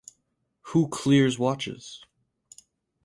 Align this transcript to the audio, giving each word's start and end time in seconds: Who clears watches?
Who 0.63 0.87
clears 0.89 1.37
watches? 1.37 2.03